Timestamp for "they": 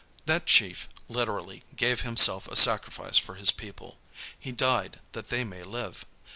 5.29-5.43